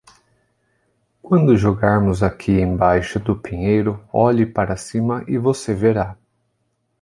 [1.21, 6.17] Quando jogarmos aqui embaixo do pinheiro, olhe para cima e você verá.